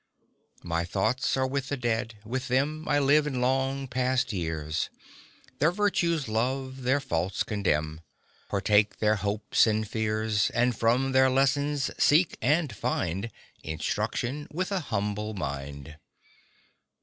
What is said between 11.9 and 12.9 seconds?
seek and